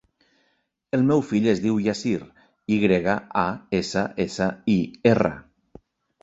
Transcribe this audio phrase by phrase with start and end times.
[0.97, 2.21] El meu fill es diu Yassir:
[2.77, 3.45] i grega, a,
[3.81, 4.81] essa, essa, i,
[5.13, 5.33] erra.